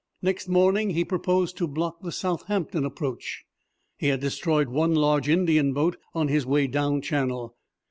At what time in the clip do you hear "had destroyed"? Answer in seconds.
4.07-4.67